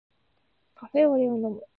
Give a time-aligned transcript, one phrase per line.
[0.73, 1.61] カフェオレを飲む